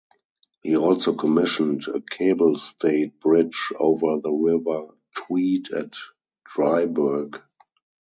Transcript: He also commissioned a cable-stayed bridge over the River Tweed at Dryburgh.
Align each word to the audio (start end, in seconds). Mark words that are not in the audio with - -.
He 0.63 0.75
also 0.75 1.13
commissioned 1.13 1.83
a 1.87 2.01
cable-stayed 2.01 3.19
bridge 3.19 3.69
over 3.77 4.19
the 4.19 4.31
River 4.31 4.87
Tweed 5.15 5.71
at 5.71 5.93
Dryburgh. 6.43 7.39